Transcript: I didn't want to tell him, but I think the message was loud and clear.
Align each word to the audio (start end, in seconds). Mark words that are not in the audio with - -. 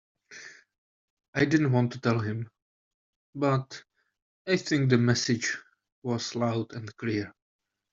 I 1.35 1.45
didn't 1.45 1.73
want 1.73 1.91
to 1.91 1.99
tell 2.01 2.17
him, 2.17 2.49
but 3.35 3.83
I 4.47 4.57
think 4.57 4.89
the 4.89 4.97
message 4.97 5.55
was 6.01 6.33
loud 6.33 6.73
and 6.73 6.91
clear. 6.97 7.35